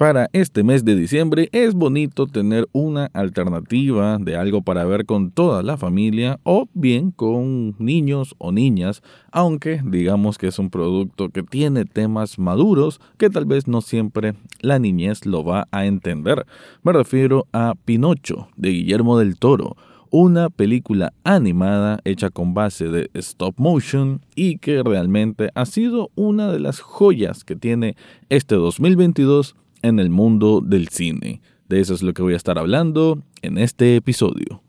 para 0.00 0.30
este 0.32 0.64
mes 0.64 0.82
de 0.86 0.96
diciembre 0.96 1.50
es 1.52 1.74
bonito 1.74 2.26
tener 2.26 2.66
una 2.72 3.10
alternativa 3.12 4.16
de 4.18 4.34
algo 4.34 4.62
para 4.62 4.86
ver 4.86 5.04
con 5.04 5.30
toda 5.30 5.62
la 5.62 5.76
familia 5.76 6.40
o 6.42 6.70
bien 6.72 7.10
con 7.10 7.76
niños 7.78 8.34
o 8.38 8.50
niñas, 8.50 9.02
aunque 9.30 9.82
digamos 9.84 10.38
que 10.38 10.46
es 10.46 10.58
un 10.58 10.70
producto 10.70 11.28
que 11.28 11.42
tiene 11.42 11.84
temas 11.84 12.38
maduros 12.38 12.98
que 13.18 13.28
tal 13.28 13.44
vez 13.44 13.68
no 13.68 13.82
siempre 13.82 14.32
la 14.62 14.78
niñez 14.78 15.26
lo 15.26 15.44
va 15.44 15.68
a 15.70 15.84
entender. 15.84 16.46
Me 16.82 16.94
refiero 16.94 17.46
a 17.52 17.74
Pinocho 17.84 18.48
de 18.56 18.70
Guillermo 18.70 19.18
del 19.18 19.38
Toro 19.38 19.76
una 20.08 20.48
película 20.48 21.12
animada 21.24 22.00
hecha 22.04 22.30
con 22.30 22.54
base 22.54 22.88
de 22.88 23.10
stop 23.12 23.54
motion 23.58 24.22
y 24.34 24.56
que 24.56 24.82
realmente 24.82 25.50
ha 25.54 25.66
sido 25.66 26.10
una 26.14 26.50
de 26.50 26.58
las 26.58 26.80
joyas 26.80 27.44
que 27.44 27.54
tiene 27.54 27.96
este 28.30 28.54
2022 28.54 29.56
en 29.82 29.98
el 29.98 30.10
mundo 30.10 30.60
del 30.60 30.88
cine. 30.88 31.40
De 31.68 31.80
eso 31.80 31.94
es 31.94 32.02
lo 32.02 32.12
que 32.12 32.22
voy 32.22 32.34
a 32.34 32.36
estar 32.36 32.58
hablando 32.58 33.22
en 33.42 33.58
este 33.58 33.96
episodio. 33.96 34.62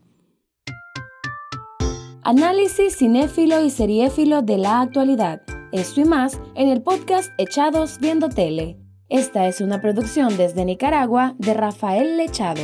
Análisis 2.23 2.97
cinéfilo 2.97 3.63
y 3.63 3.71
seriéfilo 3.71 4.41
de 4.43 4.57
la 4.57 4.81
actualidad. 4.81 5.41
Esto 5.71 6.01
y 6.01 6.05
más 6.05 6.39
en 6.55 6.69
el 6.69 6.81
podcast 6.81 7.31
Echados 7.37 7.97
Viendo 7.99 8.29
Tele. 8.29 8.77
Esta 9.09 9.47
es 9.47 9.59
una 9.59 9.81
producción 9.81 10.37
desde 10.37 10.63
Nicaragua 10.63 11.35
de 11.39 11.53
Rafael 11.53 12.17
Lechado. 12.17 12.61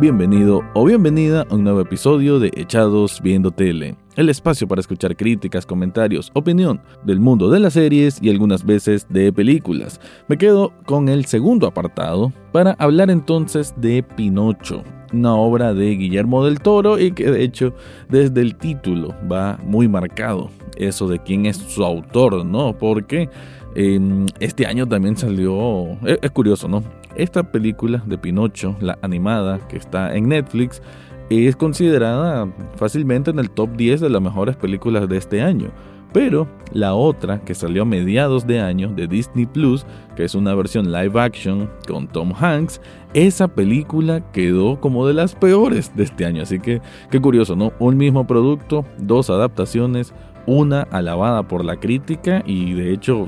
Bienvenido 0.00 0.62
o 0.74 0.84
bienvenida 0.84 1.46
a 1.48 1.54
un 1.54 1.62
nuevo 1.62 1.80
episodio 1.80 2.40
de 2.40 2.50
Echados 2.56 3.20
Viendo 3.22 3.52
Tele, 3.52 3.96
el 4.16 4.28
espacio 4.28 4.68
para 4.68 4.80
escuchar 4.80 5.16
críticas, 5.16 5.66
comentarios, 5.66 6.30
opinión 6.34 6.80
del 7.04 7.20
mundo 7.20 7.50
de 7.50 7.60
las 7.60 7.74
series 7.74 8.22
y 8.22 8.30
algunas 8.30 8.64
veces 8.64 9.06
de 9.08 9.32
películas. 9.32 10.00
Me 10.28 10.38
quedo 10.38 10.72
con 10.86 11.08
el 11.08 11.24
segundo 11.24 11.66
apartado 11.66 12.32
para 12.52 12.72
hablar 12.78 13.10
entonces 13.10 13.74
de 13.76 14.02
Pinocho, 14.02 14.82
una 15.12 15.34
obra 15.34 15.74
de 15.74 15.90
Guillermo 15.90 16.44
del 16.44 16.60
Toro 16.60 16.98
y 16.98 17.12
que 17.12 17.30
de 17.30 17.42
hecho 17.42 17.74
desde 18.08 18.40
el 18.40 18.56
título 18.56 19.14
va 19.30 19.58
muy 19.64 19.88
marcado 19.88 20.50
eso 20.76 21.08
de 21.08 21.18
quién 21.20 21.46
es 21.46 21.56
su 21.56 21.84
autor, 21.84 22.44
¿no? 22.44 22.76
Porque 22.76 23.28
em, 23.74 24.26
este 24.40 24.66
año 24.66 24.86
también 24.86 25.16
salió, 25.16 25.96
es 26.04 26.30
curioso, 26.30 26.68
¿no? 26.68 26.82
Esta 27.16 27.44
película 27.44 28.02
de 28.06 28.18
Pinocho, 28.18 28.76
la 28.80 28.98
animada 29.02 29.60
que 29.68 29.76
está 29.76 30.16
en 30.16 30.28
Netflix, 30.28 30.82
es 31.30 31.56
considerada 31.56 32.48
fácilmente 32.76 33.30
en 33.30 33.38
el 33.38 33.50
top 33.50 33.70
10 33.76 34.00
de 34.00 34.10
las 34.10 34.22
mejores 34.22 34.56
películas 34.56 35.08
de 35.08 35.16
este 35.16 35.42
año. 35.42 35.70
Pero 36.12 36.46
la 36.72 36.94
otra, 36.94 37.40
que 37.40 37.56
salió 37.56 37.82
a 37.82 37.86
mediados 37.86 38.46
de 38.46 38.60
año, 38.60 38.88
de 38.94 39.08
Disney 39.08 39.46
Plus, 39.46 39.84
que 40.14 40.22
es 40.22 40.36
una 40.36 40.54
versión 40.54 40.92
live 40.92 41.20
action 41.20 41.68
con 41.88 42.06
Tom 42.06 42.32
Hanks, 42.38 42.80
esa 43.14 43.48
película 43.48 44.30
quedó 44.30 44.80
como 44.80 45.08
de 45.08 45.14
las 45.14 45.34
peores 45.34 45.90
de 45.96 46.04
este 46.04 46.24
año. 46.24 46.42
Así 46.44 46.60
que, 46.60 46.80
qué 47.10 47.20
curioso, 47.20 47.56
¿no? 47.56 47.72
Un 47.80 47.96
mismo 47.96 48.28
producto, 48.28 48.84
dos 48.98 49.28
adaptaciones, 49.28 50.14
una 50.46 50.82
alabada 50.82 51.48
por 51.48 51.64
la 51.64 51.76
crítica 51.76 52.44
y 52.46 52.74
de 52.74 52.92
hecho 52.92 53.26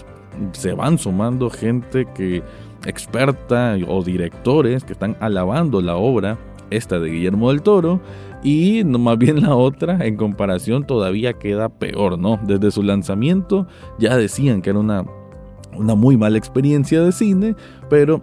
se 0.53 0.73
van 0.73 0.99
sumando 0.99 1.51
gente 1.51 2.07
que 2.15 2.43
experta 2.85 3.77
o 3.89 4.05
directores 4.05 4.85
que 4.85 4.93
están 4.93 5.17
alabando 5.19 5.81
la 5.81 5.97
obra, 5.97 6.39
esta 6.71 6.99
de 6.99 7.11
Guillermo 7.11 7.51
del 7.51 7.63
Toro, 7.63 8.01
y 8.43 8.85
más 8.85 9.19
bien 9.19 9.43
la 9.43 9.55
otra 9.57 10.07
en 10.07 10.17
comparación 10.17 10.87
todavía 10.87 11.33
queda 11.33 11.69
peor, 11.69 12.19
¿no? 12.19 12.39
Desde 12.47 12.71
su 12.71 12.83
lanzamiento 12.83 13.67
ya 13.99 14.17
decían 14.17 14.63
que 14.63 14.71
era 14.71 14.79
una, 14.79 15.05
una 15.77 15.95
muy 15.95 16.17
mala 16.17 16.39
experiencia 16.39 17.03
de 17.03 17.13
cine, 17.13 17.57
pero 17.91 18.23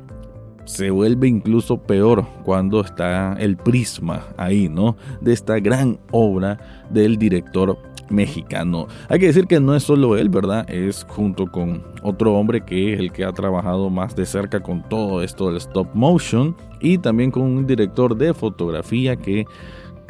se 0.65 0.91
vuelve 0.91 1.27
incluso 1.27 1.77
peor 1.77 2.25
cuando 2.43 2.81
está 2.81 3.33
el 3.39 3.57
prisma 3.57 4.27
ahí, 4.37 4.69
¿no? 4.69 4.95
De 5.21 5.33
esta 5.33 5.59
gran 5.59 5.99
obra 6.11 6.85
del 6.89 7.17
director 7.17 7.77
mexicano. 8.09 8.87
Hay 9.09 9.19
que 9.19 9.27
decir 9.27 9.47
que 9.47 9.59
no 9.59 9.75
es 9.75 9.83
solo 9.83 10.17
él, 10.17 10.29
¿verdad? 10.29 10.69
Es 10.69 11.05
junto 11.09 11.47
con 11.47 11.83
otro 12.01 12.35
hombre 12.35 12.61
que 12.61 12.93
es 12.93 12.99
el 12.99 13.11
que 13.11 13.25
ha 13.25 13.31
trabajado 13.31 13.89
más 13.89 14.15
de 14.15 14.25
cerca 14.25 14.61
con 14.61 14.87
todo 14.87 15.23
esto 15.23 15.47
del 15.47 15.57
stop 15.57 15.87
motion 15.93 16.55
y 16.79 16.97
también 16.97 17.31
con 17.31 17.43
un 17.43 17.65
director 17.65 18.15
de 18.15 18.33
fotografía 18.33 19.15
que 19.15 19.45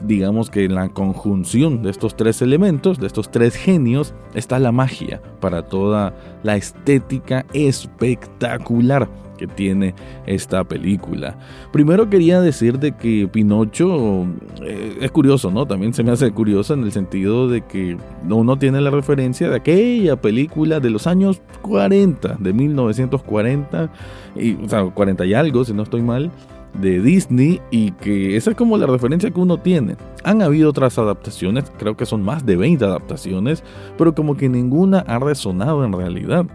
digamos 0.03 0.49
que 0.49 0.65
en 0.65 0.75
la 0.75 0.89
conjunción 0.89 1.81
de 1.81 1.91
estos 1.91 2.15
tres 2.15 2.41
elementos, 2.41 2.99
de 2.99 3.07
estos 3.07 3.31
tres 3.31 3.55
genios, 3.55 4.13
está 4.33 4.59
la 4.59 4.71
magia 4.71 5.21
para 5.39 5.63
toda 5.63 6.13
la 6.43 6.55
estética 6.57 7.45
espectacular 7.53 9.07
que 9.37 9.47
tiene 9.47 9.95
esta 10.25 10.63
película. 10.63 11.37
Primero 11.71 12.09
quería 12.09 12.41
decir 12.41 12.79
de 12.79 12.93
que 12.93 13.27
Pinocho 13.31 14.25
eh, 14.61 14.97
es 15.01 15.11
curioso, 15.11 15.51
¿no? 15.51 15.65
También 15.65 15.93
se 15.93 16.03
me 16.03 16.11
hace 16.11 16.31
curioso 16.31 16.73
en 16.73 16.83
el 16.83 16.91
sentido 16.91 17.47
de 17.47 17.61
que 17.61 17.97
uno 18.29 18.57
tiene 18.57 18.81
la 18.81 18.89
referencia 18.89 19.49
de 19.49 19.55
aquella 19.55 20.15
película 20.15 20.79
de 20.79 20.89
los 20.89 21.07
años 21.07 21.41
40, 21.61 22.37
de 22.39 22.53
1940, 22.53 23.89
y, 24.35 24.55
o 24.55 24.69
sea, 24.69 24.83
40 24.85 25.25
y 25.25 25.33
algo, 25.33 25.63
si 25.65 25.73
no 25.73 25.83
estoy 25.83 26.01
mal 26.01 26.31
de 26.79 27.01
Disney 27.01 27.61
y 27.71 27.91
que 27.91 28.35
esa 28.35 28.51
es 28.51 28.57
como 28.57 28.77
la 28.77 28.87
referencia 28.87 29.29
que 29.29 29.39
uno 29.39 29.57
tiene. 29.57 29.95
Han 30.23 30.41
habido 30.41 30.69
otras 30.69 30.97
adaptaciones, 30.97 31.71
creo 31.77 31.95
que 31.95 32.05
son 32.05 32.23
más 32.23 32.45
de 32.45 32.55
20 32.55 32.83
adaptaciones, 32.83 33.63
pero 33.97 34.15
como 34.15 34.35
que 34.35 34.49
ninguna 34.49 34.99
ha 34.99 35.19
resonado 35.19 35.83
en 35.85 35.93
realidad. 35.93 36.45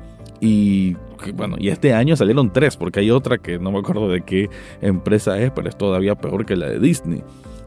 Y 0.41 0.97
bueno, 1.35 1.57
y 1.59 1.69
este 1.69 1.93
año 1.93 2.17
salieron 2.17 2.53
tres, 2.53 2.77
porque 2.77 3.01
hay 3.01 3.11
otra 3.11 3.39
que 3.39 3.59
no 3.59 3.73
me 3.73 3.79
acuerdo 3.79 4.09
de 4.09 4.23
qué 4.23 4.49
empresa 4.81 5.39
es, 5.39 5.51
pero 5.51 5.69
es 5.69 5.77
todavía 5.77 6.15
peor 6.15 6.47
que 6.47 6.57
la 6.57 6.69
de 6.69 6.79
Disney. 6.79 7.23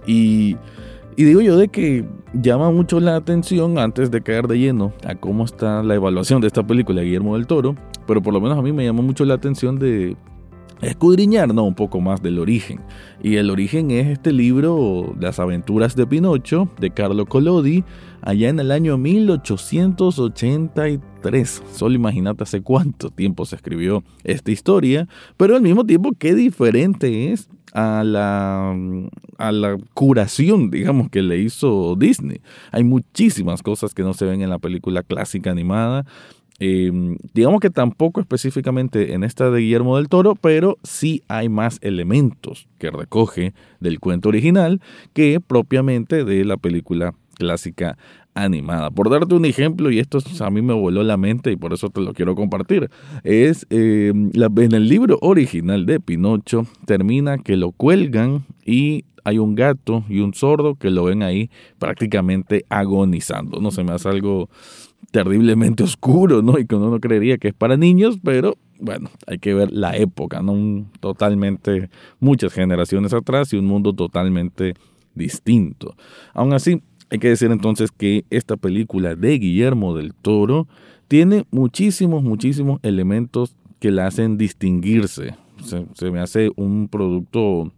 Y, 0.05 0.57
y 1.15 1.23
digo 1.23 1.41
yo 1.41 1.57
de 1.57 1.67
que 1.67 2.05
llama 2.33 2.71
mucho 2.71 2.99
la 2.99 3.15
atención 3.15 3.77
antes 3.77 4.11
de 4.11 4.21
caer 4.21 4.47
de 4.47 4.59
lleno 4.59 4.93
a 5.05 5.15
cómo 5.15 5.45
está 5.45 5.83
la 5.83 5.95
evaluación 5.95 6.41
de 6.41 6.47
esta 6.47 6.65
película 6.65 7.01
de 7.01 7.07
Guillermo 7.07 7.35
del 7.35 7.47
Toro, 7.47 7.75
pero 8.07 8.21
por 8.21 8.33
lo 8.33 8.41
menos 8.41 8.57
a 8.57 8.61
mí 8.61 8.71
me 8.71 8.85
llamó 8.85 9.03
mucho 9.03 9.25
la 9.25 9.35
atención 9.35 9.77
de 9.77 10.15
escudriñar 10.81 11.53
¿no? 11.53 11.63
un 11.63 11.75
poco 11.75 12.01
más 12.01 12.21
del 12.21 12.39
origen. 12.39 12.81
Y 13.21 13.37
el 13.37 13.49
origen 13.49 13.91
es 13.91 14.07
este 14.07 14.33
libro, 14.33 15.15
Las 15.19 15.39
aventuras 15.39 15.95
de 15.95 16.07
Pinocho, 16.07 16.69
de 16.79 16.91
Carlo 16.91 17.25
Collodi, 17.25 17.83
allá 18.21 18.49
en 18.49 18.59
el 18.59 18.71
año 18.71 18.97
1883. 18.97 20.99
Solo 21.73 21.95
imagínate 21.95 22.43
hace 22.43 22.61
cuánto 22.61 23.09
tiempo 23.09 23.45
se 23.45 23.55
escribió 23.55 24.03
esta 24.23 24.51
historia, 24.51 25.07
pero 25.37 25.55
al 25.55 25.61
mismo 25.61 25.85
tiempo 25.85 26.11
qué 26.17 26.33
diferente 26.35 27.31
es 27.31 27.49
a 27.73 28.03
la, 28.03 28.75
a 29.37 29.51
la 29.51 29.77
curación, 29.93 30.71
digamos, 30.71 31.09
que 31.09 31.21
le 31.21 31.37
hizo 31.37 31.95
Disney. 31.95 32.41
Hay 32.71 32.83
muchísimas 32.83 33.63
cosas 33.63 33.93
que 33.93 34.03
no 34.03 34.13
se 34.13 34.25
ven 34.25 34.41
en 34.41 34.49
la 34.49 34.59
película 34.59 35.03
clásica 35.03 35.51
animada 35.51 36.05
Em, 36.63 37.17
digamos 37.33 37.59
que 37.59 37.71
tampoco 37.71 38.21
específicamente 38.21 39.15
en 39.15 39.23
esta 39.23 39.49
de 39.49 39.61
Guillermo 39.61 39.97
del 39.97 40.09
Toro, 40.09 40.35
pero 40.35 40.77
sí 40.83 41.23
hay 41.27 41.49
más 41.49 41.79
elementos 41.81 42.67
que 42.77 42.91
recoge 42.91 43.55
del 43.79 43.99
cuento 43.99 44.29
original 44.29 44.79
que 45.13 45.39
propiamente 45.39 46.23
de 46.23 46.45
la 46.45 46.57
película 46.57 47.15
clásica 47.41 47.97
animada. 48.35 48.91
Por 48.91 49.09
darte 49.09 49.33
un 49.33 49.45
ejemplo, 49.45 49.89
y 49.89 49.97
esto 49.97 50.19
a 50.39 50.49
mí 50.51 50.61
me 50.61 50.73
voló 50.73 51.01
la 51.01 51.17
mente 51.17 51.51
y 51.51 51.55
por 51.55 51.73
eso 51.73 51.89
te 51.89 51.99
lo 51.99 52.13
quiero 52.13 52.35
compartir, 52.35 52.89
es 53.23 53.65
em, 53.71 54.29
en 54.33 54.71
el 54.73 54.87
libro 54.87 55.17
original 55.21 55.87
de 55.87 55.99
Pinocho 55.99 56.67
termina 56.85 57.39
que 57.39 57.57
lo 57.57 57.71
cuelgan 57.71 58.45
y 58.63 59.05
hay 59.23 59.39
un 59.39 59.55
gato 59.55 60.03
y 60.07 60.19
un 60.19 60.35
sordo 60.35 60.75
que 60.75 60.91
lo 60.91 61.05
ven 61.05 61.23
ahí 61.23 61.49
prácticamente 61.79 62.63
agonizando. 62.69 63.59
No 63.59 63.71
se 63.71 63.83
me 63.83 63.93
hace 63.93 64.09
algo 64.09 64.49
terriblemente 65.09 65.81
oscuro, 65.83 66.43
¿no? 66.43 66.59
Y 66.59 66.67
que 66.67 66.75
uno 66.75 66.91
no 66.91 66.99
creería 66.99 67.39
que 67.39 67.47
es 67.47 67.53
para 67.55 67.75
niños, 67.75 68.19
pero 68.23 68.55
bueno, 68.79 69.09
hay 69.25 69.39
que 69.39 69.55
ver 69.55 69.71
la 69.71 69.97
época, 69.97 70.41
¿no? 70.41 70.85
totalmente, 70.99 71.89
muchas 72.19 72.53
generaciones 72.53 73.13
atrás 73.13 73.51
y 73.53 73.57
un 73.57 73.65
mundo 73.65 73.93
totalmente 73.93 74.75
distinto. 75.13 75.95
Aún 76.33 76.53
así, 76.53 76.81
hay 77.11 77.19
que 77.19 77.29
decir 77.29 77.51
entonces 77.51 77.91
que 77.91 78.25
esta 78.29 78.57
película 78.57 79.15
de 79.15 79.37
Guillermo 79.37 79.95
del 79.95 80.13
Toro 80.13 80.67
tiene 81.07 81.45
muchísimos, 81.51 82.23
muchísimos 82.23 82.79
elementos 82.83 83.55
que 83.79 83.91
la 83.91 84.07
hacen 84.07 84.37
distinguirse. 84.37 85.35
se 85.93 86.11
me 86.11 86.19
hace 86.19 86.49
un 86.55 86.87
producto 86.87 87.71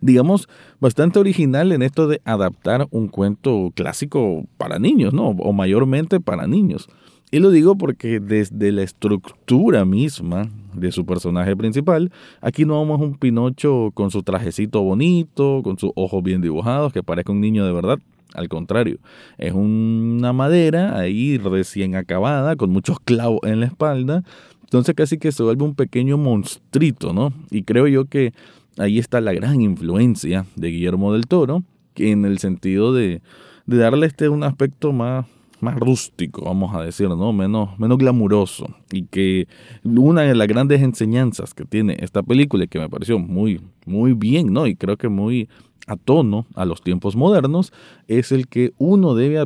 digamos, 0.00 0.48
bastante 0.80 1.18
original 1.18 1.72
en 1.72 1.82
esto 1.82 2.08
de 2.08 2.20
adaptar 2.24 2.86
un 2.90 3.08
cuento 3.08 3.72
clásico 3.74 4.44
para 4.56 4.78
niños, 4.78 5.12
¿no? 5.12 5.28
O 5.28 5.52
mayormente 5.52 6.20
para 6.20 6.46
niños. 6.46 6.88
Y 7.30 7.40
lo 7.40 7.50
digo 7.50 7.76
porque 7.76 8.20
desde 8.20 8.70
la 8.70 8.82
estructura 8.82 9.84
misma 9.84 10.48
de 10.74 10.92
su 10.92 11.04
personaje 11.04 11.56
principal, 11.56 12.12
aquí 12.40 12.64
no 12.64 12.78
vamos 12.78 13.00
a 13.00 13.04
un 13.04 13.18
Pinocho 13.18 13.90
con 13.94 14.10
su 14.10 14.22
trajecito 14.22 14.82
bonito, 14.82 15.60
con 15.64 15.78
sus 15.78 15.90
ojos 15.96 16.22
bien 16.22 16.40
dibujados, 16.40 16.92
que 16.92 17.02
parezca 17.02 17.32
un 17.32 17.40
niño 17.40 17.66
de 17.66 17.72
verdad. 17.72 17.98
Al 18.36 18.48
contrario, 18.48 18.98
es 19.38 19.52
una 19.52 20.32
madera 20.32 20.98
ahí 20.98 21.38
recién 21.38 21.96
acabada, 21.96 22.56
con 22.56 22.70
muchos 22.70 23.00
clavos 23.00 23.40
en 23.44 23.60
la 23.60 23.66
espalda, 23.66 24.22
entonces 24.62 24.94
casi 24.94 25.18
que 25.18 25.32
se 25.32 25.42
vuelve 25.42 25.64
un 25.64 25.74
pequeño 25.74 26.18
monstruito, 26.18 27.12
¿no? 27.12 27.32
Y 27.50 27.62
creo 27.62 27.86
yo 27.86 28.04
que 28.04 28.32
ahí 28.78 28.98
está 28.98 29.20
la 29.20 29.32
gran 29.32 29.60
influencia 29.60 30.46
de 30.56 30.68
Guillermo 30.68 31.12
del 31.12 31.26
Toro, 31.26 31.62
que 31.94 32.10
en 32.10 32.24
el 32.24 32.38
sentido 32.38 32.92
de, 32.92 33.22
de 33.66 33.76
darle 33.76 34.06
este 34.06 34.28
un 34.28 34.42
aspecto 34.42 34.92
más, 34.92 35.26
más 35.60 35.78
rústico, 35.78 36.44
vamos 36.44 36.74
a 36.74 36.82
decir, 36.82 37.08
¿no? 37.08 37.32
Menos, 37.32 37.78
menos 37.78 37.98
glamuroso. 37.98 38.66
Y 38.92 39.04
que 39.04 39.48
una 39.84 40.22
de 40.22 40.34
las 40.34 40.48
grandes 40.48 40.82
enseñanzas 40.82 41.54
que 41.54 41.64
tiene 41.64 41.96
esta 42.00 42.22
película 42.22 42.64
y 42.64 42.68
que 42.68 42.78
me 42.78 42.88
pareció 42.88 43.18
muy, 43.18 43.60
muy 43.84 44.12
bien, 44.12 44.52
¿no? 44.52 44.66
Y 44.66 44.76
creo 44.76 44.96
que 44.96 45.08
muy 45.08 45.48
a 45.86 45.96
tono 45.96 46.46
a 46.54 46.64
los 46.64 46.82
tiempos 46.82 47.16
modernos, 47.16 47.72
es 48.08 48.32
el 48.32 48.48
que 48.48 48.72
uno 48.76 49.14
debe 49.14 49.44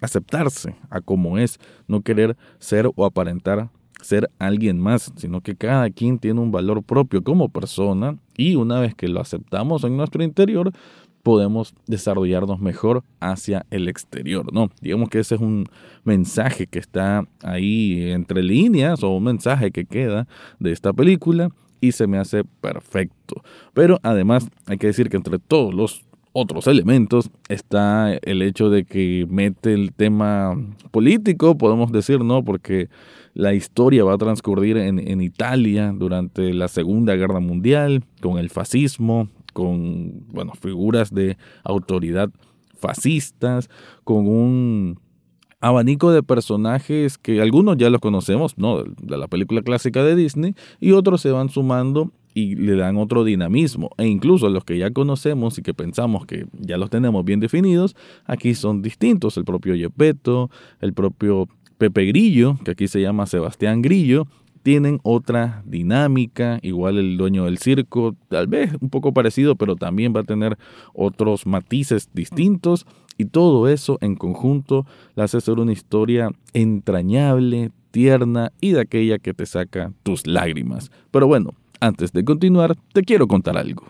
aceptarse 0.00 0.76
a 0.90 1.00
como 1.00 1.38
es, 1.38 1.58
no 1.88 2.02
querer 2.02 2.36
ser 2.58 2.90
o 2.94 3.04
aparentar 3.04 3.70
ser 4.02 4.30
alguien 4.38 4.78
más, 4.78 5.10
sino 5.16 5.40
que 5.40 5.56
cada 5.56 5.88
quien 5.88 6.18
tiene 6.18 6.40
un 6.40 6.52
valor 6.52 6.82
propio 6.82 7.24
como 7.24 7.48
persona 7.48 8.18
y 8.36 8.54
una 8.54 8.78
vez 8.80 8.94
que 8.94 9.08
lo 9.08 9.20
aceptamos 9.20 9.82
en 9.84 9.96
nuestro 9.96 10.22
interior, 10.22 10.72
podemos 11.24 11.74
desarrollarnos 11.86 12.60
mejor 12.60 13.02
hacia 13.18 13.64
el 13.70 13.88
exterior, 13.88 14.52
¿no? 14.52 14.70
Digamos 14.82 15.08
que 15.08 15.18
ese 15.18 15.34
es 15.36 15.40
un 15.40 15.66
mensaje 16.04 16.66
que 16.66 16.78
está 16.78 17.26
ahí 17.42 18.10
entre 18.12 18.42
líneas 18.42 19.02
o 19.02 19.16
un 19.16 19.24
mensaje 19.24 19.72
que 19.72 19.86
queda 19.86 20.28
de 20.60 20.70
esta 20.70 20.92
película 20.92 21.48
y 21.80 21.92
se 21.92 22.06
me 22.06 22.18
hace 22.18 22.44
perfecto. 22.44 23.42
Pero 23.72 23.98
además 24.02 24.46
hay 24.66 24.76
que 24.76 24.88
decir 24.88 25.08
que 25.08 25.16
entre 25.16 25.38
todos 25.38 25.74
los 25.74 26.04
otros 26.34 26.66
elementos 26.66 27.30
está 27.48 28.12
el 28.12 28.42
hecho 28.42 28.68
de 28.68 28.84
que 28.84 29.26
mete 29.26 29.72
el 29.72 29.94
tema 29.94 30.54
político, 30.90 31.56
podemos 31.56 31.90
decir, 31.90 32.20
¿no? 32.20 32.44
Porque 32.44 32.90
la 33.32 33.54
historia 33.54 34.04
va 34.04 34.14
a 34.14 34.18
transcurrir 34.18 34.76
en, 34.76 34.98
en, 34.98 35.22
Italia 35.22 35.92
durante 35.96 36.52
la 36.52 36.68
Segunda 36.68 37.14
Guerra 37.14 37.40
Mundial, 37.40 38.02
con 38.20 38.38
el 38.38 38.50
fascismo, 38.50 39.28
con, 39.54 40.26
bueno, 40.28 40.52
figuras 40.52 41.14
de 41.14 41.38
autoridad 41.62 42.30
fascistas, 42.78 43.70
con 44.04 44.28
un 44.28 45.00
abanico 45.60 46.12
de 46.12 46.22
personajes 46.22 47.16
que 47.16 47.40
algunos 47.40 47.78
ya 47.78 47.88
los 47.88 48.00
conocemos, 48.02 48.58
¿no? 48.58 48.84
De 48.84 49.16
la 49.16 49.28
película 49.28 49.62
clásica 49.62 50.04
de 50.04 50.14
Disney, 50.14 50.54
y 50.78 50.92
otros 50.92 51.22
se 51.22 51.30
van 51.30 51.48
sumando 51.48 52.12
y 52.34 52.56
le 52.56 52.76
dan 52.76 52.98
otro 52.98 53.24
dinamismo. 53.24 53.90
E 53.96 54.06
incluso 54.06 54.50
los 54.50 54.64
que 54.64 54.76
ya 54.76 54.90
conocemos 54.90 55.56
y 55.56 55.62
que 55.62 55.72
pensamos 55.72 56.26
que 56.26 56.46
ya 56.52 56.76
los 56.76 56.90
tenemos 56.90 57.24
bien 57.24 57.40
definidos, 57.40 57.96
aquí 58.26 58.54
son 58.54 58.82
distintos. 58.82 59.38
El 59.38 59.44
propio 59.44 59.74
Yepeto, 59.74 60.50
el 60.80 60.92
propio 60.92 61.48
Pepe 61.78 62.04
Grillo, 62.06 62.58
que 62.64 62.72
aquí 62.72 62.88
se 62.88 63.00
llama 63.00 63.26
Sebastián 63.26 63.80
Grillo, 63.80 64.26
tienen 64.64 64.98
otra 65.02 65.62
dinámica, 65.66 66.58
igual 66.62 66.96
el 66.96 67.18
dueño 67.18 67.44
del 67.44 67.58
circo, 67.58 68.16
tal 68.28 68.46
vez 68.46 68.72
un 68.80 68.88
poco 68.88 69.12
parecido, 69.12 69.56
pero 69.56 69.76
también 69.76 70.14
va 70.16 70.20
a 70.20 70.24
tener 70.24 70.56
otros 70.94 71.46
matices 71.46 72.08
distintos 72.14 72.86
y 73.18 73.26
todo 73.26 73.68
eso 73.68 73.98
en 74.00 74.16
conjunto 74.16 74.86
la 75.16 75.24
hace 75.24 75.42
ser 75.42 75.58
una 75.58 75.72
historia 75.72 76.30
entrañable, 76.54 77.72
tierna 77.90 78.52
y 78.58 78.72
de 78.72 78.80
aquella 78.80 79.18
que 79.18 79.34
te 79.34 79.44
saca 79.44 79.92
tus 80.02 80.26
lágrimas. 80.26 80.90
Pero 81.10 81.26
bueno, 81.26 81.50
antes 81.78 82.12
de 82.12 82.24
continuar, 82.24 82.74
te 82.94 83.02
quiero 83.02 83.28
contar 83.28 83.58
algo. 83.58 83.84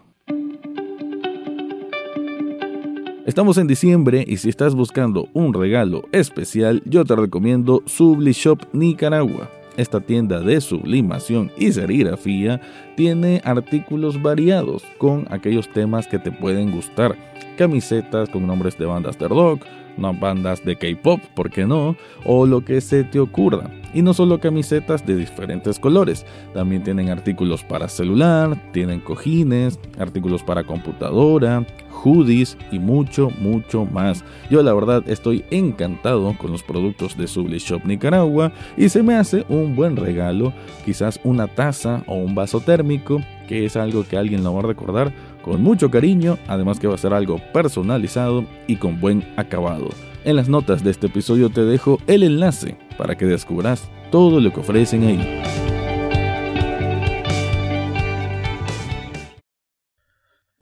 Estamos 3.26 3.58
en 3.58 3.68
diciembre 3.68 4.24
y 4.26 4.38
si 4.38 4.48
estás 4.48 4.74
buscando 4.74 5.28
un 5.34 5.54
regalo 5.54 6.02
especial, 6.10 6.82
yo 6.84 7.04
te 7.04 7.14
recomiendo 7.14 7.80
Subli 7.86 8.32
Shop 8.32 8.58
Nicaragua. 8.72 9.48
Esta 9.76 10.00
tienda 10.00 10.40
de 10.40 10.60
sublimación 10.60 11.50
y 11.56 11.72
serigrafía 11.72 12.60
tiene 12.96 13.40
artículos 13.44 14.22
variados 14.22 14.84
con 14.98 15.26
aquellos 15.30 15.68
temas 15.68 16.06
que 16.06 16.20
te 16.20 16.30
pueden 16.30 16.70
gustar. 16.70 17.16
Camisetas 17.58 18.28
con 18.28 18.46
nombres 18.46 18.78
de 18.78 18.86
bandas 18.86 19.18
de 19.18 19.26
rock, 19.26 19.64
no 19.96 20.14
bandas 20.14 20.64
de 20.64 20.76
K-pop, 20.76 21.20
¿por 21.34 21.50
qué 21.50 21.66
no? 21.66 21.96
O 22.24 22.46
lo 22.46 22.64
que 22.64 22.80
se 22.80 23.04
te 23.04 23.20
ocurra. 23.20 23.70
Y 23.92 24.02
no 24.02 24.12
solo 24.12 24.40
camisetas 24.40 25.06
de 25.06 25.16
diferentes 25.16 25.78
colores, 25.78 26.26
también 26.52 26.82
tienen 26.82 27.10
artículos 27.10 27.62
para 27.62 27.88
celular, 27.88 28.72
tienen 28.72 29.00
cojines, 29.00 29.78
artículos 29.98 30.42
para 30.42 30.64
computadora, 30.64 31.64
hoodies 31.90 32.58
y 32.72 32.78
mucho, 32.78 33.30
mucho 33.38 33.84
más. 33.84 34.24
Yo 34.50 34.62
la 34.62 34.74
verdad 34.74 35.04
estoy 35.06 35.44
encantado 35.50 36.36
con 36.36 36.50
los 36.50 36.62
productos 36.62 37.16
de 37.16 37.28
Subli 37.28 37.58
Shop 37.58 37.84
Nicaragua 37.84 38.52
y 38.76 38.88
se 38.88 39.02
me 39.02 39.14
hace 39.14 39.44
un 39.48 39.76
buen 39.76 39.96
regalo, 39.96 40.52
quizás 40.84 41.20
una 41.24 41.46
taza 41.46 42.02
o 42.06 42.16
un 42.16 42.34
vaso 42.34 42.60
térmico, 42.60 43.20
que 43.48 43.64
es 43.64 43.76
algo 43.76 44.04
que 44.04 44.16
alguien 44.16 44.42
lo 44.42 44.54
va 44.54 44.60
a 44.60 44.64
recordar 44.64 45.12
con 45.44 45.62
mucho 45.62 45.90
cariño, 45.90 46.38
además 46.48 46.80
que 46.80 46.86
va 46.86 46.94
a 46.94 46.98
ser 46.98 47.12
algo 47.12 47.38
personalizado 47.52 48.46
y 48.66 48.76
con 48.76 48.98
buen 48.98 49.22
acabado. 49.36 49.90
En 50.24 50.36
las 50.36 50.48
notas 50.48 50.82
de 50.82 50.90
este 50.90 51.08
episodio 51.08 51.50
te 51.50 51.66
dejo 51.66 51.98
el 52.06 52.22
enlace 52.22 52.78
para 52.96 53.14
que 53.14 53.26
descubras 53.26 53.90
todo 54.10 54.40
lo 54.40 54.50
que 54.54 54.60
ofrecen 54.60 55.04
ahí. 55.04 55.42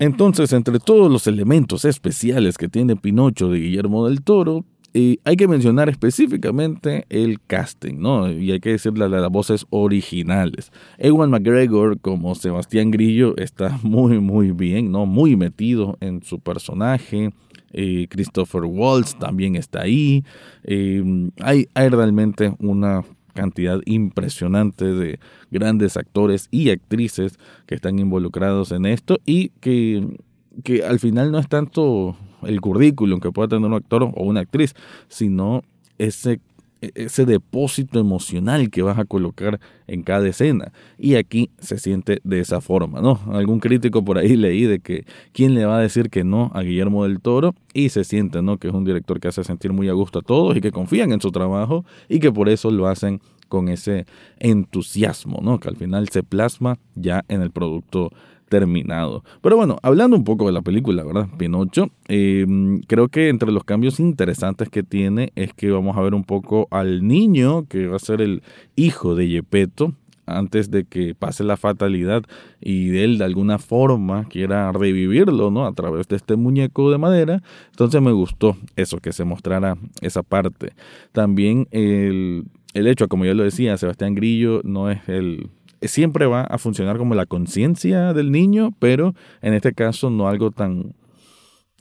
Entonces, 0.01 0.53
entre 0.53 0.81
todos 0.81 1.13
los 1.13 1.29
elementos 1.29 1.85
especiales 1.85 2.59
que 2.59 2.69
tiene 2.69 2.97
Pinocho 2.97 3.51
de 3.51 3.61
Guillermo 3.61 4.09
del 4.09 4.25
Toro, 4.25 4.65
eh, 4.95 5.17
hay 5.25 5.37
que 5.37 5.49
mencionar 5.49 5.89
específicamente 5.89 7.07
el 7.09 7.41
casting, 7.41 7.95
¿no? 7.99 8.31
Y 8.31 8.53
hay 8.53 8.61
que 8.61 8.71
decirle 8.71 9.09
las 9.09 9.31
voces 9.31 9.65
originales. 9.71 10.71
Ewan 10.99 11.31
McGregor 11.31 11.99
como 11.99 12.35
Sebastián 12.35 12.91
Grillo 12.91 13.35
está 13.39 13.79
muy, 13.83 14.19
muy 14.21 14.53
bien, 14.53 14.93
¿no? 14.93 15.07
Muy 15.07 15.35
metido 15.37 15.97
en 16.01 16.23
su 16.23 16.41
personaje. 16.41 17.31
Eh, 17.73 18.07
Christopher 18.11 18.65
Waltz 18.65 19.19
también 19.19 19.57
está 19.57 19.81
ahí. 19.81 20.25
Eh, 20.65 21.03
hay, 21.41 21.69
hay 21.73 21.89
realmente 21.89 22.55
una 22.59 23.03
cantidad 23.33 23.81
impresionante 23.87 24.85
de 24.85 25.19
grandes 25.51 25.97
actores 25.97 26.49
y 26.51 26.69
actrices 26.69 27.39
que 27.65 27.75
están 27.75 27.99
involucrados 27.99 28.73
en 28.73 28.85
esto 28.85 29.21
y 29.25 29.49
que, 29.61 30.19
que 30.65 30.85
al 30.85 30.99
final 30.99 31.33
no 31.33 31.39
es 31.39 31.49
tanto 31.49 32.15
el 32.45 32.61
currículum 32.61 33.21
que 33.21 33.33
pueda 33.33 33.49
tener 33.49 33.67
un 33.67 33.75
actor 33.75 34.03
o 34.03 34.23
una 34.25 34.41
actriz, 34.41 34.75
sino 35.09 35.63
ese 35.99 36.41
e-, 36.83 36.91
ese 36.97 37.25
depósito 37.25 38.01
emocional 38.01 38.69
que 38.69 38.83
vas 38.83 38.99
a 38.99 39.05
colocar 39.05 39.61
en 39.87 40.03
cada 40.03 40.29
escena. 40.29 40.73
Y 40.99 41.15
aquí 41.15 41.51
se 41.59 41.79
siente 41.79 42.21
de 42.25 42.41
esa 42.41 42.61
forma, 42.61 43.01
¿no? 43.01 43.21
Algún 43.31 43.61
crítico 43.61 44.05
por 44.05 44.19
ahí 44.19 44.37
leí 44.37 44.65
de 44.65 44.81
que 44.81 45.07
quién 45.33 45.55
le 45.55 45.65
va 45.65 45.79
a 45.79 45.81
decir 45.81 46.11
que 46.11 46.25
no 46.25 46.51
a 46.55 46.63
Guillermo 46.63 47.05
del 47.05 47.21
Toro 47.21 47.55
y 47.73 47.89
se 47.89 48.05
siente, 48.05 48.43
¿no? 48.43 48.59
Que 48.59 48.69
es 48.69 48.75
un 48.75 48.85
director 48.85 49.21
que 49.21 49.29
hace 49.29 49.45
sentir 49.45 49.73
muy 49.73 49.89
a 49.89 49.93
gusto 49.93 50.19
a 50.19 50.23
todos 50.23 50.57
y 50.57 50.61
que 50.61 50.73
confían 50.73 51.13
en 51.13 51.21
su 51.21 51.31
trabajo 51.31 51.85
y 52.09 52.19
que 52.19 52.33
por 52.33 52.49
eso 52.49 52.71
lo 52.71 52.89
hacen 52.89 53.21
con 53.49 53.69
ese 53.69 54.07
entusiasmo, 54.39 55.41
¿no? 55.43 55.61
Que 55.61 55.69
al 55.69 55.77
final 55.77 56.09
se 56.09 56.23
plasma 56.23 56.79
ya 56.95 57.25
en 57.29 57.43
el 57.43 57.51
producto 57.51 58.11
terminado. 58.53 59.25
Pero 59.41 59.57
bueno, 59.57 59.79
hablando 59.83 60.15
un 60.15 60.25
poco 60.25 60.45
de 60.45 60.53
la 60.53 60.61
película, 60.61 61.03
¿verdad? 61.03 61.27
Pinocho, 61.39 61.89
eh, 62.09 62.47
creo 62.87 63.09
que 63.09 63.31
entre 63.31 63.51
los 63.51 63.65
cambios 63.65 63.99
interesantes 63.99 64.69
que 64.69 64.83
tiene 64.83 65.33
es 65.37 65.55
que 65.55 65.71
vamos 65.71 65.97
a 65.97 66.03
ver 66.03 66.13
un 66.13 66.25
poco 66.25 66.69
al 66.71 67.09
niño 67.09 67.67
que 67.67 67.87
va 67.87 67.97
a 67.97 67.99
ser 67.99 68.21
el 68.21 68.43
hijo 68.77 69.15
de 69.15 69.27
Yepeto, 69.27 69.95
antes 70.27 70.71
de 70.71 70.85
que 70.85 71.15
pase 71.15 71.45
la 71.45 71.57
fatalidad 71.57 72.25
y 72.61 72.95
él 72.99 73.17
de 73.17 73.25
alguna 73.25 73.59
forma 73.59 74.29
quiera 74.29 74.71
revivirlo, 74.71 75.51
¿no? 75.51 75.67
A 75.67 75.73
través 75.73 76.07
de 76.09 76.17
este 76.17 76.37
muñeco 76.37 76.91
de 76.91 76.99
madera. 76.99 77.43
Entonces 77.71 78.03
me 78.03 78.13
gustó 78.13 78.59
eso, 78.77 78.99
que 78.99 79.15
se 79.15 79.25
mostrara 79.25 79.79
esa 80.03 80.23
parte. 80.23 80.75
También 81.13 81.69
el, 81.71 82.45
el 82.75 82.87
hecho, 82.87 83.09
como 83.09 83.25
yo 83.25 83.33
lo 83.33 83.45
decía, 83.45 83.79
Sebastián 83.79 84.15
Grillo 84.15 84.61
no 84.63 84.91
es 84.91 85.09
el 85.09 85.49
siempre 85.85 86.27
va 86.27 86.43
a 86.43 86.59
funcionar 86.59 86.99
como 86.99 87.15
la 87.15 87.27
conciencia 87.27 88.13
del 88.13 88.31
niño, 88.31 88.75
pero 88.79 89.15
en 89.41 89.55
este 89.55 89.73
caso 89.73 90.11
no 90.11 90.29
algo 90.29 90.51
tan, 90.51 90.95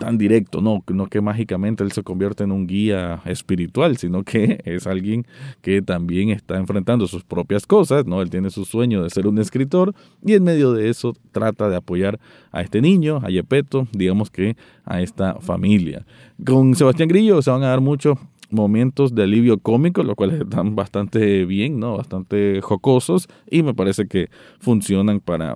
tan 0.01 0.17
directo, 0.17 0.61
no, 0.61 0.83
no 0.87 1.07
que 1.07 1.21
mágicamente 1.21 1.83
él 1.83 1.91
se 1.91 2.01
convierte 2.01 2.43
en 2.43 2.51
un 2.51 2.65
guía 2.65 3.21
espiritual, 3.25 3.97
sino 3.97 4.23
que 4.23 4.59
es 4.65 4.87
alguien 4.87 5.25
que 5.61 5.81
también 5.81 6.29
está 6.29 6.57
enfrentando 6.57 7.07
sus 7.07 7.23
propias 7.23 7.67
cosas, 7.67 8.05
¿no? 8.05 8.21
Él 8.21 8.29
tiene 8.29 8.49
su 8.49 8.65
sueño 8.65 9.03
de 9.03 9.09
ser 9.11 9.27
un 9.27 9.37
escritor 9.37 9.93
y 10.25 10.33
en 10.33 10.43
medio 10.43 10.73
de 10.73 10.89
eso 10.89 11.13
trata 11.31 11.69
de 11.69 11.75
apoyar 11.75 12.19
a 12.51 12.61
este 12.61 12.81
niño, 12.81 13.21
a 13.23 13.29
Yepeto, 13.29 13.87
digamos 13.91 14.31
que 14.31 14.57
a 14.85 15.01
esta 15.01 15.35
familia. 15.35 16.05
Con 16.43 16.75
Sebastián 16.75 17.09
Grillo 17.09 17.41
se 17.41 17.51
van 17.51 17.63
a 17.63 17.67
dar 17.67 17.81
mucho 17.81 18.17
momentos 18.51 19.15
de 19.15 19.23
alivio 19.23 19.59
cómico, 19.59 20.03
lo 20.03 20.15
cual 20.15 20.31
están 20.41 20.75
bastante 20.75 21.45
bien, 21.45 21.79
¿no? 21.79 21.97
Bastante 21.97 22.61
jocosos 22.61 23.27
y 23.49 23.63
me 23.63 23.73
parece 23.73 24.07
que 24.07 24.29
funcionan 24.59 25.19
para 25.19 25.55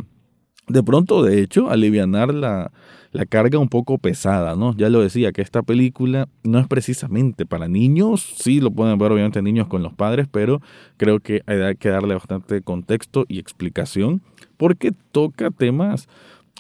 de 0.68 0.82
pronto, 0.82 1.22
de 1.22 1.42
hecho, 1.42 1.70
alivianar 1.70 2.34
la, 2.34 2.72
la 3.12 3.26
carga 3.26 3.60
un 3.60 3.70
poco 3.70 3.98
pesada, 4.00 4.56
¿no? 4.56 4.76
Ya 4.76 4.90
lo 4.90 5.02
decía, 5.02 5.32
que 5.32 5.42
esta 5.42 5.62
película 5.62 6.28
no 6.44 6.58
es 6.60 6.68
precisamente 6.68 7.46
para 7.46 7.68
niños, 7.68 8.22
sí 8.38 8.60
lo 8.60 8.72
pueden 8.72 8.98
ver 8.98 9.12
obviamente 9.12 9.42
niños 9.42 9.68
con 9.68 9.84
los 9.84 9.94
padres, 9.94 10.28
pero 10.30 10.62
creo 10.98 11.20
que 11.20 11.42
hay 11.46 11.76
que 11.76 11.90
darle 11.90 12.16
bastante 12.16 12.62
contexto 12.62 13.26
y 13.28 13.38
explicación 13.38 14.22
porque 14.58 14.92
toca 15.12 15.52
temas 15.52 16.08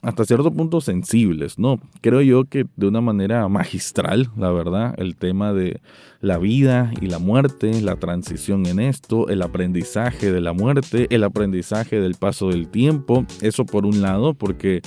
hasta 0.05 0.23
cierto 0.23 0.51
punto 0.51 0.81
sensibles, 0.81 1.57
¿no? 1.57 1.79
Creo 2.01 2.21
yo 2.21 2.45
que 2.45 2.67
de 2.75 2.87
una 2.87 3.01
manera 3.01 3.47
magistral, 3.47 4.29
la 4.37 4.51
verdad, 4.51 4.93
el 4.97 5.15
tema 5.15 5.51
de 5.51 5.81
la 6.21 6.37
vida 6.37 6.91
y 7.01 7.07
la 7.07 7.17
muerte, 7.17 7.81
la 7.81 7.95
transición 7.95 8.67
en 8.67 8.79
esto, 8.79 9.29
el 9.29 9.41
aprendizaje 9.41 10.31
de 10.31 10.41
la 10.41 10.53
muerte, 10.53 11.07
el 11.09 11.23
aprendizaje 11.23 11.99
del 11.99 12.13
paso 12.13 12.49
del 12.49 12.67
tiempo, 12.67 13.25
eso 13.41 13.65
por 13.65 13.87
un 13.87 14.03
lado, 14.03 14.35
porque 14.35 14.81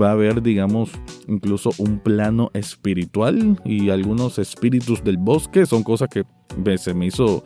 va 0.00 0.08
a 0.08 0.12
haber, 0.12 0.42
digamos, 0.42 0.90
incluso 1.28 1.70
un 1.78 1.98
plano 1.98 2.50
espiritual 2.54 3.60
y 3.64 3.90
algunos 3.90 4.38
espíritus 4.38 5.02
del 5.04 5.16
bosque, 5.16 5.66
son 5.66 5.82
cosas 5.82 6.08
que 6.08 6.24
se 6.76 6.94
me 6.94 7.06
hizo 7.06 7.44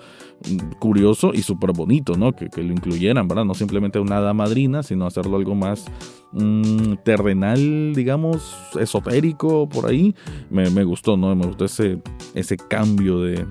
curioso 0.79 1.33
y 1.35 1.43
súper 1.43 1.73
bonito, 1.73 2.17
¿no? 2.17 2.33
Que, 2.33 2.49
lo 2.57 2.73
incluyeran, 2.73 3.27
¿verdad? 3.27 3.45
No 3.45 3.55
simplemente 3.55 3.99
una 3.99 4.19
hada 4.19 4.35
madrina, 4.35 4.83
sino 4.83 5.07
hacerlo 5.07 5.37
algo 5.37 5.55
más 5.55 5.87
mm, 6.33 6.95
terrenal, 7.05 7.93
digamos, 7.95 8.55
esotérico 8.79 9.69
por 9.69 9.87
ahí. 9.87 10.15
Me, 10.51 10.85
gustó, 10.85 11.17
¿no? 11.17 11.35
Me 11.35 11.47
gustó 11.47 11.65
ese, 11.65 12.01
ese 12.35 12.57
cambio 12.57 13.21
de, 13.21 13.47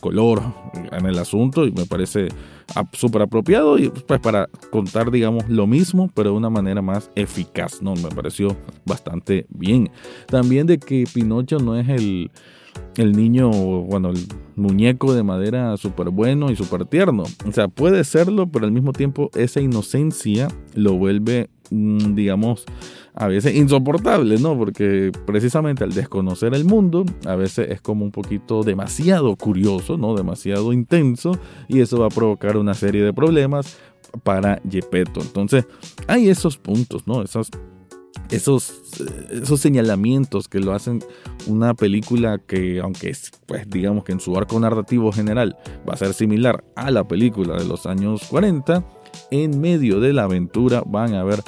color 0.00 0.42
en 0.92 1.06
el 1.06 1.18
asunto 1.18 1.66
y 1.66 1.72
me 1.72 1.86
parece 1.86 2.28
súper 2.92 3.22
apropiado 3.22 3.78
y 3.78 3.88
pues 3.88 4.20
para 4.20 4.48
contar, 4.70 5.10
digamos, 5.10 5.48
lo 5.48 5.66
mismo, 5.66 6.10
pero 6.14 6.30
de 6.30 6.36
una 6.36 6.50
manera 6.50 6.82
más 6.82 7.10
eficaz, 7.14 7.82
¿no? 7.82 7.94
Me 7.94 8.08
pareció 8.08 8.56
bastante 8.84 9.46
bien. 9.50 9.90
También 10.26 10.66
de 10.66 10.78
que 10.78 11.04
Pinocho 11.12 11.58
no 11.58 11.76
es 11.78 11.88
el 11.88 12.30
el 12.96 13.12
niño, 13.12 13.50
bueno, 13.50 14.10
el 14.10 14.18
muñeco 14.54 15.14
de 15.14 15.22
madera 15.22 15.76
súper 15.76 16.10
bueno 16.10 16.50
y 16.50 16.56
súper 16.56 16.84
tierno. 16.84 17.24
O 17.46 17.52
sea, 17.52 17.68
puede 17.68 18.04
serlo, 18.04 18.48
pero 18.48 18.66
al 18.66 18.72
mismo 18.72 18.92
tiempo 18.92 19.30
esa 19.34 19.60
inocencia 19.60 20.48
lo 20.74 20.94
vuelve, 20.94 21.48
digamos, 22.14 22.64
a 23.14 23.26
veces 23.26 23.54
insoportable, 23.54 24.38
¿no? 24.38 24.56
Porque 24.56 25.12
precisamente 25.26 25.84
al 25.84 25.92
desconocer 25.92 26.54
el 26.54 26.64
mundo, 26.64 27.04
a 27.26 27.34
veces 27.36 27.70
es 27.70 27.80
como 27.80 28.04
un 28.04 28.10
poquito 28.10 28.62
demasiado 28.62 29.34
curioso, 29.36 29.96
¿no? 29.96 30.14
Demasiado 30.14 30.72
intenso 30.72 31.38
y 31.68 31.80
eso 31.80 32.00
va 32.00 32.06
a 32.06 32.10
provocar 32.10 32.56
una 32.56 32.74
serie 32.74 33.02
de 33.02 33.12
problemas 33.12 33.78
para 34.22 34.60
Gepetto. 34.68 35.20
Entonces, 35.20 35.66
hay 36.06 36.28
esos 36.28 36.58
puntos, 36.58 37.06
¿no? 37.06 37.22
Esas 37.22 37.50
esos, 38.30 38.82
esos 39.30 39.60
señalamientos 39.60 40.48
que 40.48 40.60
lo 40.60 40.72
hacen 40.72 41.00
una 41.46 41.74
película 41.74 42.38
que, 42.38 42.80
aunque 42.80 43.14
pues 43.46 43.68
digamos 43.68 44.04
que 44.04 44.12
en 44.12 44.20
su 44.20 44.36
arco 44.36 44.58
narrativo 44.58 45.12
general 45.12 45.56
va 45.88 45.94
a 45.94 45.96
ser 45.96 46.14
similar 46.14 46.64
a 46.74 46.90
la 46.90 47.06
película 47.06 47.58
de 47.58 47.66
los 47.66 47.86
años 47.86 48.22
40, 48.30 48.84
en 49.30 49.60
medio 49.60 50.00
de 50.00 50.12
la 50.12 50.24
aventura 50.24 50.82
van 50.86 51.14
a 51.14 51.20
haber 51.20 51.42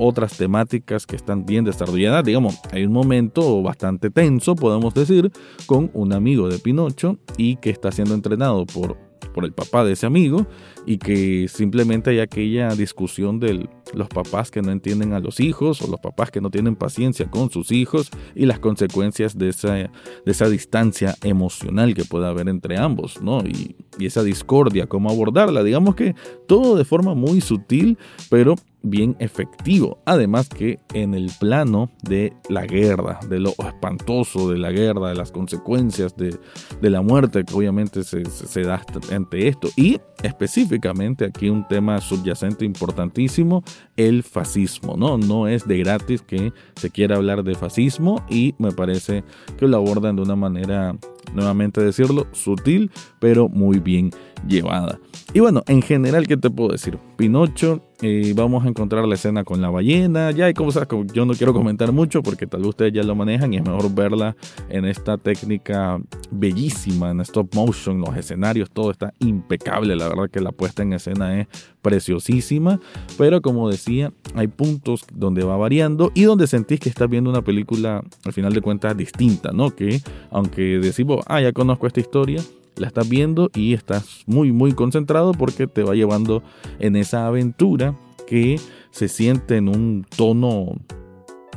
otras 0.00 0.36
temáticas 0.36 1.06
que 1.06 1.14
están 1.14 1.44
bien 1.44 1.64
desarrolladas. 1.64 2.24
Digamos, 2.24 2.58
hay 2.72 2.84
un 2.84 2.92
momento 2.92 3.62
bastante 3.62 4.10
tenso, 4.10 4.56
podemos 4.56 4.94
decir, 4.94 5.30
con 5.66 5.90
un 5.92 6.12
amigo 6.12 6.48
de 6.48 6.58
Pinocho 6.58 7.18
y 7.36 7.56
que 7.56 7.70
está 7.70 7.92
siendo 7.92 8.14
entrenado 8.14 8.64
por 8.66 8.96
por 9.32 9.44
el 9.44 9.52
papá 9.52 9.84
de 9.84 9.92
ese 9.92 10.06
amigo 10.06 10.46
y 10.86 10.98
que 10.98 11.46
simplemente 11.48 12.10
hay 12.10 12.20
aquella 12.20 12.68
discusión 12.74 13.40
de 13.40 13.68
los 13.94 14.08
papás 14.08 14.50
que 14.50 14.62
no 14.62 14.72
entienden 14.72 15.12
a 15.12 15.20
los 15.20 15.40
hijos 15.40 15.82
o 15.82 15.90
los 15.90 16.00
papás 16.00 16.30
que 16.30 16.40
no 16.40 16.50
tienen 16.50 16.76
paciencia 16.76 17.30
con 17.30 17.50
sus 17.50 17.72
hijos 17.72 18.10
y 18.34 18.46
las 18.46 18.58
consecuencias 18.58 19.36
de 19.36 19.48
esa, 19.48 19.74
de 19.74 19.90
esa 20.26 20.48
distancia 20.48 21.14
emocional 21.22 21.94
que 21.94 22.04
puede 22.04 22.26
haber 22.26 22.48
entre 22.48 22.78
ambos, 22.78 23.20
¿no? 23.22 23.40
Y, 23.40 23.76
y 23.98 24.06
esa 24.06 24.22
discordia, 24.22 24.86
cómo 24.86 25.10
abordarla. 25.10 25.62
Digamos 25.62 25.94
que 25.94 26.14
todo 26.46 26.76
de 26.76 26.84
forma 26.84 27.14
muy 27.14 27.40
sutil, 27.40 27.98
pero 28.28 28.56
bien 28.82 29.16
efectivo. 29.18 29.98
Además 30.04 30.48
que 30.48 30.78
en 30.94 31.14
el 31.14 31.30
plano 31.38 31.90
de 32.02 32.32
la 32.48 32.66
guerra, 32.66 33.20
de 33.28 33.40
lo 33.40 33.50
espantoso 33.50 34.50
de 34.50 34.58
la 34.58 34.70
guerda, 34.70 35.08
de 35.08 35.14
las 35.14 35.32
consecuencias 35.32 36.14
de, 36.16 36.38
la 36.80 37.02
muerte 37.02 37.44
que 37.44 37.54
obviamente 37.54 38.02
se, 38.02 38.62
da 38.62 38.84
ante 39.12 39.48
esto. 39.48 39.68
Y 39.76 40.00
específicamente 40.22 41.24
aquí 41.24 41.48
un 41.48 41.66
tema 41.68 42.00
subyacente 42.00 42.64
importantísimo, 42.64 43.62
el 43.96 44.22
fascismo. 44.22 44.96
¿no? 44.96 45.18
no 45.18 45.46
es 45.48 45.66
de 45.66 45.78
gratis 45.78 46.22
que 46.22 46.52
se 46.74 46.90
quiera 46.90 47.16
hablar 47.16 47.44
de 47.44 47.54
fascismo 47.54 48.24
y 48.28 48.54
me 48.58 48.72
parece 48.72 49.24
que 49.58 49.68
lo 49.68 49.76
abordan 49.76 50.16
de 50.16 50.22
una 50.22 50.36
manera 50.36 50.96
nuevamente 51.34 51.80
decirlo, 51.80 52.26
sutil, 52.32 52.90
pero 53.18 53.48
muy 53.48 53.78
bien 53.78 54.10
llevada. 54.46 54.98
Y 55.32 55.38
bueno, 55.38 55.62
en 55.68 55.80
general, 55.80 56.26
¿qué 56.26 56.36
te 56.36 56.50
puedo 56.50 56.70
decir? 56.70 56.98
Pinocho, 57.16 57.80
eh, 58.02 58.32
vamos 58.34 58.64
a 58.64 58.68
encontrar 58.68 59.06
la 59.06 59.14
escena 59.14 59.44
con 59.44 59.60
la 59.60 59.70
ballena, 59.70 60.32
ya 60.32 60.46
hay 60.46 60.54
cosas 60.54 60.88
que 60.88 61.06
yo 61.12 61.24
no 61.24 61.34
quiero 61.34 61.52
comentar 61.52 61.92
mucho 61.92 62.20
porque 62.20 62.48
tal 62.48 62.60
vez 62.60 62.70
ustedes 62.70 62.92
ya 62.94 63.04
lo 63.04 63.14
manejan 63.14 63.52
y 63.52 63.58
es 63.58 63.62
mejor 63.62 63.94
verla 63.94 64.34
en 64.70 64.86
esta 64.86 65.18
técnica 65.18 66.00
bellísima, 66.32 67.12
en 67.12 67.20
stop 67.20 67.54
motion, 67.54 68.00
los 68.00 68.16
escenarios, 68.16 68.70
todo 68.72 68.90
está 68.90 69.14
impecable, 69.20 69.94
la 69.94 70.08
verdad 70.08 70.30
que 70.30 70.40
la 70.40 70.50
puesta 70.50 70.82
en 70.82 70.94
escena 70.94 71.40
es 71.40 71.46
preciosísima, 71.80 72.80
pero 73.16 73.40
como 73.40 73.70
decía, 73.70 74.12
hay 74.34 74.48
puntos 74.48 75.04
donde 75.14 75.44
va 75.44 75.56
variando 75.56 76.10
y 76.12 76.24
donde 76.24 76.48
sentís 76.48 76.80
que 76.80 76.88
estás 76.88 77.08
viendo 77.08 77.30
una 77.30 77.42
película 77.42 78.02
al 78.24 78.32
final 78.32 78.52
de 78.52 78.62
cuentas 78.62 78.96
distinta, 78.96 79.52
¿no? 79.52 79.70
Que 79.70 80.00
aunque 80.32 80.80
decimos, 80.80 81.24
ah, 81.28 81.40
ya 81.40 81.52
conozco 81.52 81.86
esta 81.86 82.00
historia, 82.00 82.42
la 82.76 82.86
estás 82.86 83.08
viendo 83.08 83.50
y 83.54 83.74
estás 83.74 84.22
muy 84.26 84.52
muy 84.52 84.72
concentrado 84.72 85.32
porque 85.32 85.66
te 85.66 85.82
va 85.82 85.94
llevando 85.94 86.42
en 86.78 86.96
esa 86.96 87.26
aventura 87.26 87.94
que 88.26 88.60
se 88.90 89.08
siente 89.08 89.56
en 89.56 89.68
un 89.68 90.06
tono 90.16 90.72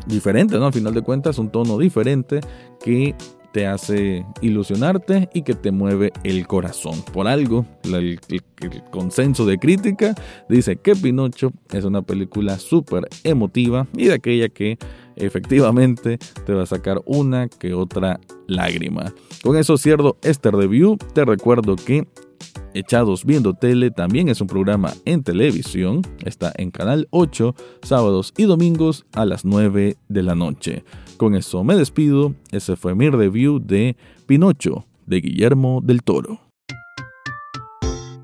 diferente, 0.08 0.58
¿no? 0.58 0.66
Al 0.66 0.74
final 0.74 0.94
de 0.94 1.02
cuentas, 1.02 1.38
un 1.38 1.50
tono 1.50 1.78
diferente 1.78 2.42
que 2.84 3.16
te 3.54 3.68
hace 3.68 4.26
ilusionarte 4.42 5.30
y 5.34 5.44
que 5.44 5.54
te 5.54 5.72
mueve 5.72 6.12
el 6.24 6.48
corazón. 6.48 7.04
Por 7.14 7.28
algo, 7.28 7.66
el, 7.84 8.20
consenso 8.90 9.46
de 9.46 9.60
crítica 9.60 10.16
dice 10.50 10.78
que 10.78 10.96
Pinocho 10.96 11.52
es 11.72 11.86
una 11.86 12.02
película 12.02 12.58
súper 12.58 13.08
emotiva 13.24 13.88
y 13.96 14.06
de 14.06 14.16
aquella 14.16 14.50
que 14.50 14.80
efectivamente 15.16 16.18
te 16.46 16.54
va 16.54 16.64
a 16.64 16.68
sacar 16.68 17.02
una 17.06 17.48
que 17.48 17.74
otra 17.74 18.20
lágrima. 18.48 19.14
Con 19.44 19.58
eso 19.58 19.78
cierro 19.78 20.18
este 20.22 20.52
review. 20.52 20.98
Te 21.14 21.26
recuerdo 21.26 21.76
que 21.76 22.08
Echados 22.74 23.26
Viendo 23.26 23.54
Tele 23.54 23.92
también 23.92 24.30
es 24.30 24.42
un 24.42 24.48
programa 24.48 24.94
en 25.06 25.24
televisión. 25.24 26.02
Está 26.26 26.52
en 26.58 26.72
Canal 26.72 27.08
8, 27.12 27.56
sábados 27.84 28.34
y 28.38 28.44
domingos 28.44 29.06
a 29.14 29.26
las 29.26 29.46
9 29.46 29.98
de 30.08 30.24
la 30.24 30.36
noche. 30.36 30.84
Con 31.18 31.36
eso 31.36 31.64
me 31.64 31.76
despido. 31.76 32.34
Ese 32.52 32.76
fue 32.76 32.96
mi 32.96 33.10
review 33.10 33.60
de 33.60 33.96
Pinocho 34.26 34.86
de 35.06 35.22
Guillermo 35.22 35.82
del 35.84 36.02
Toro. 36.04 36.53